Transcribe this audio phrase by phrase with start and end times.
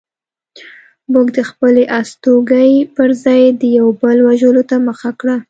[1.13, 5.35] موږ د خپلې اسودګۍ پرځای د یو بل وژلو ته مخه کړه